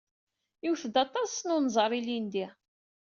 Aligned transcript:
Iwet-d 0.65 0.95
aṭas 1.05 1.33
n 1.45 1.55
unẓar, 1.55 1.91
ilindi. 1.99 2.45